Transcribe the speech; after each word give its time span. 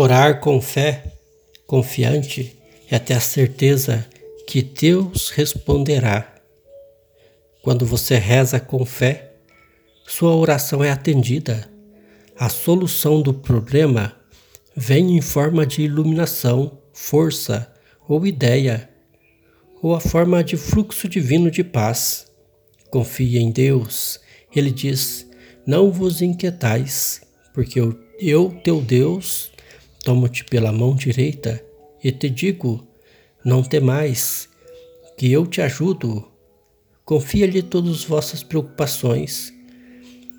Orar 0.00 0.38
com 0.38 0.60
fé, 0.60 1.12
confiante, 1.66 2.56
é 2.88 3.00
ter 3.00 3.14
a 3.14 3.20
certeza 3.20 4.06
que 4.46 4.62
Deus 4.62 5.30
responderá. 5.30 6.36
Quando 7.64 7.84
você 7.84 8.14
reza 8.14 8.60
com 8.60 8.86
fé, 8.86 9.32
sua 10.06 10.36
oração 10.36 10.84
é 10.84 10.92
atendida. 10.92 11.68
A 12.38 12.48
solução 12.48 13.20
do 13.20 13.34
problema 13.34 14.14
vem 14.76 15.16
em 15.16 15.20
forma 15.20 15.66
de 15.66 15.82
iluminação, 15.82 16.78
força 16.92 17.68
ou 18.08 18.24
ideia, 18.24 18.88
ou 19.82 19.96
a 19.96 20.00
forma 20.00 20.44
de 20.44 20.56
fluxo 20.56 21.08
divino 21.08 21.50
de 21.50 21.64
paz. 21.64 22.30
Confie 22.88 23.36
em 23.38 23.50
Deus. 23.50 24.20
Ele 24.54 24.70
diz: 24.70 25.28
Não 25.66 25.90
vos 25.90 26.22
inquietais, 26.22 27.20
porque 27.52 27.80
eu, 27.80 27.98
eu 28.20 28.60
teu 28.62 28.80
Deus, 28.80 29.50
tomo-te 30.04 30.44
pela 30.44 30.72
mão 30.72 30.94
direita 30.94 31.64
e 32.02 32.12
te 32.12 32.28
digo: 32.28 32.86
Não 33.44 33.62
temais, 33.62 34.48
que 35.16 35.30
eu 35.32 35.46
te 35.46 35.60
ajudo. 35.60 36.26
Confia-lhe 37.04 37.62
todas 37.62 37.90
as 37.92 38.04
vossas 38.04 38.42
preocupações, 38.42 39.52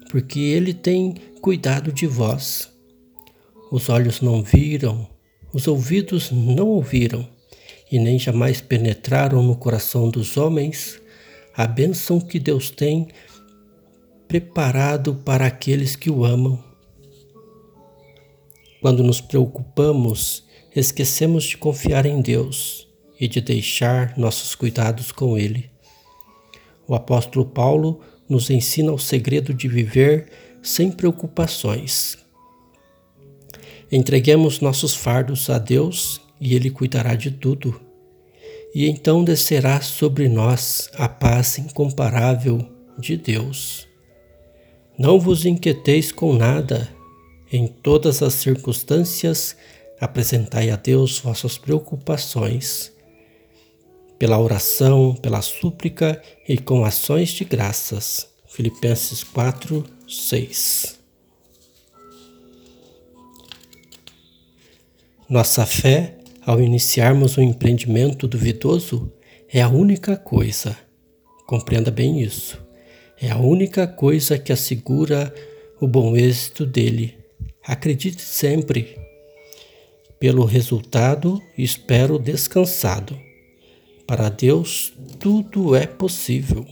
porque 0.09 0.40
ele 0.40 0.73
tem 0.73 1.16
cuidado 1.41 1.91
de 1.91 2.05
vós. 2.05 2.72
Os 3.72 3.90
olhos 3.90 4.22
não 4.22 4.44
viram, 4.44 5.08
os 5.53 5.67
ouvidos 5.67 6.31
não 6.31 6.67
ouviram, 6.67 7.28
e 7.91 7.98
nem 7.98 8.20
jamais 8.20 8.62
penetraram 8.62 9.41
no 9.41 9.55
coração 9.55 10.09
dos 10.09 10.38
homens 10.38 11.02
a 11.55 11.66
bênção 11.66 12.22
que 12.22 12.39
Deus 12.39 12.70
tem 12.70 13.08
preparado 14.28 15.16
para 15.16 15.48
aqueles 15.48 15.95
que 15.95 16.09
o 16.09 16.23
amam. 16.23 16.69
Quando 18.81 19.03
nos 19.03 19.19
preocupamos, 19.19 20.43
esquecemos 20.75 21.44
de 21.44 21.58
confiar 21.58 22.05
em 22.05 22.22
Deus 22.22 22.88
e 23.19 23.27
de 23.27 23.41
deixar 23.41 24.17
nossos 24.17 24.55
cuidados 24.55 25.11
com 25.11 25.38
Ele. 25.38 25.69
O 26.88 26.95
apóstolo 26.95 27.45
Paulo 27.45 27.99
nos 28.27 28.49
ensina 28.49 28.91
o 28.91 28.97
segredo 28.97 29.53
de 29.53 29.67
viver 29.67 30.30
sem 30.61 30.91
preocupações. 30.91 32.17
Entreguemos 33.91 34.59
nossos 34.59 34.95
fardos 34.95 35.49
a 35.49 35.58
Deus 35.58 36.21
e 36.39 36.55
Ele 36.55 36.69
cuidará 36.69 37.16
de 37.16 37.31
tudo. 37.31 37.81
E 38.73 38.88
então 38.88 39.23
descerá 39.23 39.81
sobre 39.81 40.30
nós 40.30 40.89
a 40.93 41.09
paz 41.09 41.58
incomparável 41.58 42.66
de 42.97 43.17
Deus. 43.17 43.88
Não 44.97 45.19
vos 45.19 45.45
inquieteis 45.45 46.11
com 46.11 46.33
nada, 46.33 46.88
em 47.52 47.67
todas 47.67 48.22
as 48.22 48.33
circunstâncias, 48.33 49.55
apresentai 50.00 50.69
a 50.69 50.75
Deus 50.75 51.19
vossas 51.19 51.58
preocupações, 51.58 52.92
pela 54.17 54.39
oração, 54.39 55.16
pela 55.16 55.42
súplica 55.42 56.22
e 56.47 56.58
com 56.58 56.83
ações 56.83 57.30
de 57.30 57.45
graças. 57.45 58.27
Filipenses 58.47 59.23
4, 59.23 59.83
6. 60.08 61.00
Nossa 65.30 65.66
fé, 65.66 66.17
ao 66.45 66.59
iniciarmos 66.59 67.38
um 67.38 67.42
empreendimento 67.42 68.27
duvidoso, 68.27 69.11
é 69.47 69.61
a 69.61 69.70
única 69.70 70.17
coisa, 70.17 70.77
compreenda 71.45 71.92
bem 71.92 72.22
isso, 72.22 72.59
é 73.22 73.30
a 73.30 73.38
única 73.38 73.88
coisa 73.88 74.38
que 74.38 74.52
assegura 74.52 75.33
o 75.80 75.88
bom 75.88 76.17
êxito 76.17 76.66
dele 76.66 77.19
Acredite 77.63 78.21
sempre. 78.21 78.97
Pelo 80.19 80.43
resultado, 80.45 81.41
espero 81.57 82.19
descansado. 82.19 83.19
Para 84.05 84.29
Deus, 84.29 84.93
tudo 85.20 85.75
é 85.75 85.86
possível. 85.86 86.65